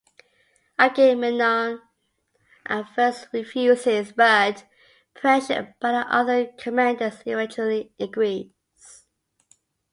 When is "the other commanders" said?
5.91-7.21